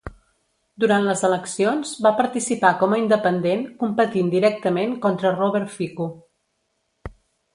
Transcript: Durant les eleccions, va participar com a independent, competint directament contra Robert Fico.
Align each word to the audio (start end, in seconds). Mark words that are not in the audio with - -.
Durant 0.83 1.03
les 1.07 1.19
eleccions, 1.27 1.91
va 2.05 2.11
participar 2.21 2.71
com 2.79 2.95
a 2.95 2.99
independent, 3.03 3.61
competint 3.83 4.33
directament 4.33 4.97
contra 5.05 5.35
Robert 5.37 5.73
Fico. 5.77 6.09